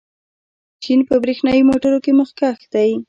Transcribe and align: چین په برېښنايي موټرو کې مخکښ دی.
چین 0.83 0.99
په 1.07 1.15
برېښنايي 1.23 1.61
موټرو 1.69 1.97
کې 2.03 2.11
مخکښ 2.19 2.59
دی. 2.73 2.91